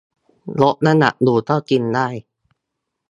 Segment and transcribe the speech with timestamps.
[0.61, 2.07] ลดน้ำหนักอยู่ก็กินได้